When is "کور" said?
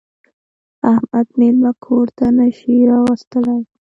1.85-2.07